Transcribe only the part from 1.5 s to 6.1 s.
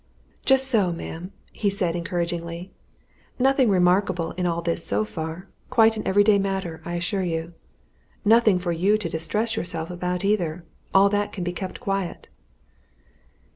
he said encouragingly. "Nothing remarkable in all this so far quite an